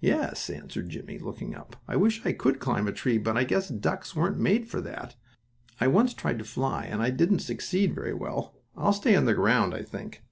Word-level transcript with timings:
"Yes," 0.00 0.48
answered 0.48 0.88
Jimmie, 0.88 1.18
looking 1.18 1.54
up, 1.54 1.76
"I 1.86 1.96
wish 1.96 2.24
I 2.24 2.32
could 2.32 2.60
climb 2.60 2.88
a 2.88 2.92
tree, 2.92 3.18
but 3.18 3.36
I 3.36 3.44
guess 3.44 3.68
ducks 3.68 4.16
weren't 4.16 4.38
made 4.38 4.66
for 4.70 4.80
that. 4.80 5.16
I 5.82 5.86
once 5.86 6.14
tried 6.14 6.38
to 6.38 6.46
fly, 6.46 6.86
and 6.86 7.02
I 7.02 7.10
didn't 7.10 7.40
succeed 7.40 7.94
very 7.94 8.14
well. 8.14 8.54
I'll 8.74 8.94
stay 8.94 9.14
on 9.14 9.26
the 9.26 9.34
ground, 9.34 9.74
I 9.74 9.82
think. 9.82 10.22